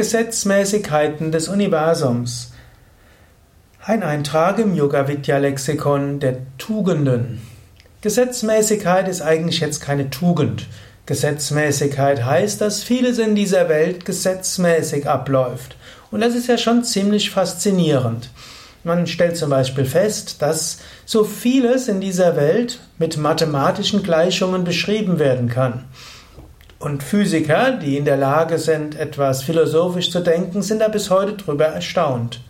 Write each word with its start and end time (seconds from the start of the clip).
Gesetzmäßigkeiten 0.00 1.30
des 1.30 1.48
Universums. 1.48 2.52
Ein 3.84 4.02
Eintrag 4.02 4.58
im 4.58 4.74
Yoga 4.74 5.08
Vidya 5.08 5.36
Lexikon 5.36 6.20
der 6.20 6.38
Tugenden. 6.56 7.42
Gesetzmäßigkeit 8.00 9.08
ist 9.08 9.20
eigentlich 9.20 9.60
jetzt 9.60 9.82
keine 9.82 10.08
Tugend. 10.08 10.68
Gesetzmäßigkeit 11.04 12.24
heißt, 12.24 12.62
dass 12.62 12.82
vieles 12.82 13.18
in 13.18 13.34
dieser 13.34 13.68
Welt 13.68 14.06
gesetzmäßig 14.06 15.06
abläuft. 15.06 15.76
Und 16.10 16.22
das 16.22 16.34
ist 16.34 16.48
ja 16.48 16.56
schon 16.56 16.82
ziemlich 16.82 17.28
faszinierend. 17.30 18.30
Man 18.84 19.06
stellt 19.06 19.36
zum 19.36 19.50
Beispiel 19.50 19.84
fest, 19.84 20.40
dass 20.40 20.78
so 21.04 21.24
vieles 21.24 21.88
in 21.88 22.00
dieser 22.00 22.36
Welt 22.36 22.80
mit 22.96 23.18
mathematischen 23.18 24.02
Gleichungen 24.02 24.64
beschrieben 24.64 25.18
werden 25.18 25.50
kann. 25.50 25.84
Und 26.80 27.02
Physiker, 27.02 27.72
die 27.72 27.98
in 27.98 28.06
der 28.06 28.16
Lage 28.16 28.58
sind, 28.58 28.98
etwas 28.98 29.42
philosophisch 29.42 30.10
zu 30.10 30.20
denken, 30.20 30.62
sind 30.62 30.80
da 30.80 30.88
bis 30.88 31.10
heute 31.10 31.34
drüber 31.34 31.66
erstaunt. 31.66 32.40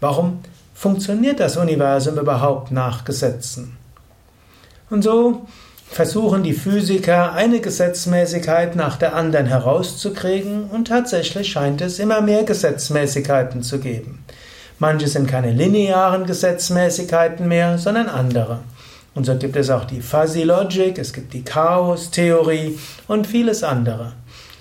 Warum 0.00 0.40
funktioniert 0.74 1.40
das 1.40 1.58
Universum 1.58 2.18
überhaupt 2.18 2.70
nach 2.72 3.04
Gesetzen? 3.04 3.76
Und 4.88 5.02
so 5.02 5.46
versuchen 5.90 6.42
die 6.42 6.54
Physiker 6.54 7.34
eine 7.34 7.60
Gesetzmäßigkeit 7.60 8.76
nach 8.76 8.96
der 8.96 9.14
anderen 9.14 9.44
herauszukriegen 9.44 10.64
und 10.64 10.88
tatsächlich 10.88 11.52
scheint 11.52 11.82
es 11.82 11.98
immer 11.98 12.22
mehr 12.22 12.44
Gesetzmäßigkeiten 12.44 13.62
zu 13.62 13.78
geben. 13.78 14.24
Manche 14.78 15.06
sind 15.06 15.28
keine 15.28 15.52
linearen 15.52 16.24
Gesetzmäßigkeiten 16.24 17.46
mehr, 17.46 17.76
sondern 17.76 18.08
andere. 18.08 18.60
Und 19.16 19.24
so 19.24 19.34
gibt 19.34 19.56
es 19.56 19.70
auch 19.70 19.86
die 19.86 20.02
Fuzzy 20.02 20.42
Logic, 20.42 20.96
es 20.98 21.14
gibt 21.14 21.32
die 21.32 21.42
Chaos-Theorie 21.42 22.78
und 23.08 23.26
vieles 23.26 23.64
andere. 23.64 24.12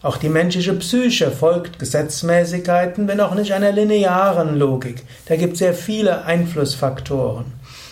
Auch 0.00 0.16
die 0.16 0.30
menschliche 0.30 0.72
Psyche 0.72 1.30
folgt 1.30 1.78
Gesetzmäßigkeiten, 1.78 3.06
wenn 3.08 3.20
auch 3.20 3.34
nicht 3.34 3.52
einer 3.52 3.72
linearen 3.72 4.58
Logik. 4.58 5.04
Da 5.26 5.36
gibt 5.36 5.52
es 5.52 5.58
sehr 5.58 5.74
viele 5.74 6.24
Einflussfaktoren. 6.24 7.44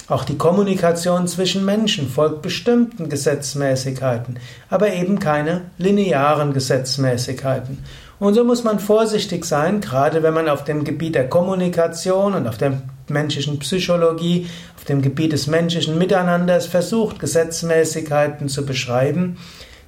Auch 0.09 0.25
die 0.25 0.39
Kommunikation 0.39 1.29
zwischen 1.29 1.63
Menschen 1.67 2.09
folgt 2.09 2.41
bestimmten 2.41 3.11
Gesetzmäßigkeiten, 3.11 4.39
aber 4.71 4.95
eben 4.95 5.19
keine 5.19 5.63
linearen 5.77 6.55
Gesetzmäßigkeiten. 6.55 7.85
Und 8.19 8.33
so 8.33 8.45
muss 8.45 8.65
man 8.65 8.79
vorsichtig 8.79 9.45
sein, 9.45 9.83
gerade 9.83 10.23
wenn 10.23 10.33
man 10.33 10.49
auf 10.49 10.65
dem 10.65 10.85
Gebiet 10.85 11.17
der 11.17 11.29
Kommunikation 11.29 12.33
und 12.33 12.47
auf 12.49 12.57
der 12.57 12.81
menschlichen 13.11 13.59
Psychologie, 13.59 14.47
auf 14.77 14.85
dem 14.85 15.03
Gebiet 15.03 15.33
des 15.33 15.47
menschlichen 15.47 15.99
Miteinanders 15.99 16.67
versucht, 16.67 17.19
Gesetzmäßigkeiten 17.19 18.49
zu 18.49 18.67
beschreiben, 18.67 19.39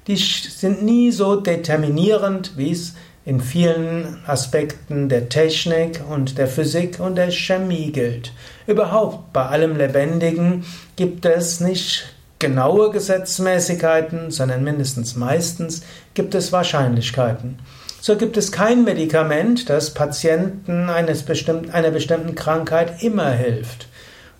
die 0.07 0.15
sind 0.15 0.83
nie 0.83 1.11
so 1.11 1.35
determinierend, 1.35 2.53
wie 2.55 2.71
es 2.71 2.95
in 3.25 3.41
vielen 3.41 4.17
Aspekten 4.25 5.07
der 5.07 5.29
Technik 5.29 6.01
und 6.09 6.37
der 6.37 6.47
Physik 6.47 6.99
und 6.99 7.15
der 7.15 7.31
Chemie 7.31 7.91
gilt. 7.91 8.33
Überhaupt 8.65 9.33
bei 9.33 9.45
allem 9.45 9.77
Lebendigen 9.77 10.65
gibt 10.95 11.25
es 11.25 11.59
nicht 11.59 12.15
genaue 12.39 12.89
Gesetzmäßigkeiten, 12.89 14.31
sondern 14.31 14.63
mindestens 14.63 15.15
meistens 15.15 15.83
gibt 16.13 16.33
es 16.33 16.51
Wahrscheinlichkeiten. 16.51 17.59
So 18.01 18.15
gibt 18.15 18.37
es 18.37 18.53
kein 18.53 18.85
Medikament, 18.85 19.69
das 19.69 19.93
Patienten 19.93 20.89
eines 20.89 21.23
bestimmten, 21.23 21.71
einer 21.71 21.91
bestimmten 21.91 22.33
Krankheit 22.33 23.03
immer 23.03 23.31
hilft. 23.31 23.87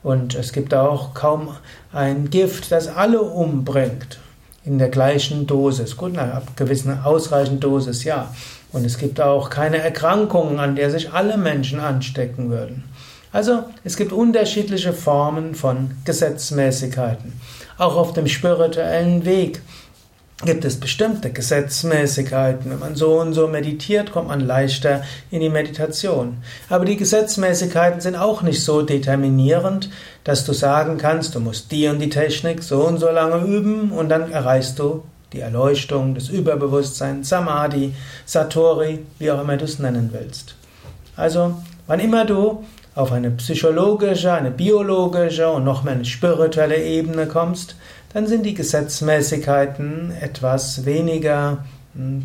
Und 0.01 0.33
es 0.33 0.53
gibt 0.53 0.73
auch 0.73 1.13
kaum 1.13 1.57
ein 1.91 2.29
Gift, 2.29 2.71
das 2.71 2.87
alle 2.87 3.21
umbringt. 3.21 4.19
In 4.63 4.77
der 4.77 4.89
gleichen 4.89 5.45
Dosis. 5.45 5.97
Gut, 5.97 6.13
nach 6.13 6.23
einer 6.23 6.41
gewissen 6.55 6.99
ausreichenden 7.03 7.59
Dosis, 7.59 8.03
ja. 8.03 8.33
Und 8.71 8.85
es 8.85 8.97
gibt 8.97 9.19
auch 9.19 9.49
keine 9.49 9.79
Erkrankungen, 9.79 10.59
an 10.59 10.75
der 10.75 10.91
sich 10.91 11.11
alle 11.11 11.37
Menschen 11.37 11.79
anstecken 11.79 12.49
würden. 12.49 12.83
Also, 13.31 13.63
es 13.83 13.97
gibt 13.97 14.11
unterschiedliche 14.11 14.93
Formen 14.93 15.53
von 15.53 15.91
Gesetzmäßigkeiten. 16.05 17.33
Auch 17.77 17.95
auf 17.95 18.13
dem 18.13 18.27
spirituellen 18.27 19.25
Weg 19.25 19.61
gibt 20.45 20.63
es 20.63 20.79
bestimmte 20.79 21.31
Gesetzmäßigkeiten. 21.31 22.71
Wenn 22.71 22.79
man 22.79 22.95
so 22.95 23.19
und 23.19 23.33
so 23.33 23.47
meditiert, 23.47 24.11
kommt 24.11 24.29
man 24.29 24.39
leichter 24.39 25.03
in 25.31 25.41
die 25.41 25.49
Meditation. 25.49 26.37
Aber 26.69 26.85
die 26.85 26.95
Gesetzmäßigkeiten 26.95 27.99
sind 27.99 28.15
auch 28.15 28.41
nicht 28.41 28.63
so 28.63 28.81
determinierend, 28.81 29.89
dass 30.23 30.45
du 30.45 30.53
sagen 30.53 30.97
kannst, 30.97 31.35
du 31.35 31.39
musst 31.39 31.71
die 31.71 31.87
und 31.87 31.99
die 31.99 32.09
Technik 32.09 32.63
so 32.63 32.85
und 32.85 32.99
so 32.99 33.09
lange 33.09 33.45
üben 33.45 33.91
und 33.91 34.09
dann 34.09 34.31
erreichst 34.31 34.79
du 34.79 35.03
die 35.33 35.41
Erleuchtung, 35.41 36.15
das 36.15 36.29
Überbewusstsein, 36.29 37.23
Samadhi, 37.23 37.93
Satori, 38.25 38.99
wie 39.19 39.31
auch 39.31 39.41
immer 39.41 39.57
du 39.57 39.65
es 39.65 39.77
nennen 39.77 40.09
willst. 40.11 40.55
Also, 41.15 41.55
wann 41.85 41.99
immer 41.99 42.25
du 42.25 42.63
auf 42.95 43.11
eine 43.11 43.29
psychologische, 43.31 44.33
eine 44.33 44.51
biologische 44.51 45.49
und 45.49 45.63
noch 45.63 45.83
mehr 45.83 45.93
eine 45.93 46.05
spirituelle 46.05 46.81
Ebene 46.83 47.27
kommst, 47.27 47.75
dann 48.13 48.27
sind 48.27 48.45
die 48.45 48.53
Gesetzmäßigkeiten 48.53 50.11
etwas 50.19 50.85
weniger 50.85 51.65
hm, 51.93 52.23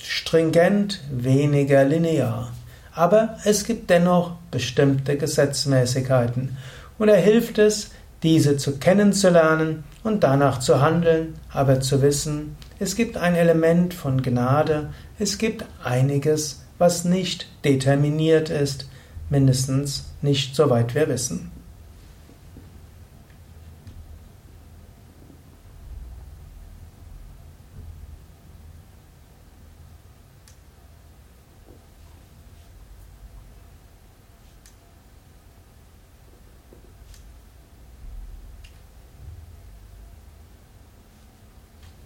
stringent, 0.00 1.00
weniger 1.10 1.84
linear. 1.84 2.52
Aber 2.92 3.36
es 3.44 3.64
gibt 3.64 3.90
dennoch 3.90 4.32
bestimmte 4.50 5.16
Gesetzmäßigkeiten 5.16 6.56
und 6.98 7.08
er 7.08 7.20
hilft 7.20 7.58
es, 7.58 7.90
diese 8.22 8.56
zu 8.56 8.78
kennenzulernen 8.78 9.84
und 10.02 10.24
danach 10.24 10.60
zu 10.60 10.80
handeln, 10.80 11.34
aber 11.52 11.80
zu 11.80 12.00
wissen, 12.00 12.56
es 12.78 12.96
gibt 12.96 13.16
ein 13.16 13.34
Element 13.34 13.94
von 13.94 14.22
Gnade, 14.22 14.90
es 15.18 15.38
gibt 15.38 15.64
einiges, 15.84 16.62
was 16.78 17.04
nicht 17.04 17.46
determiniert 17.64 18.50
ist, 18.50 18.88
mindestens 19.30 20.04
nicht 20.22 20.54
soweit 20.54 20.94
wir 20.94 21.08
wissen. 21.08 21.50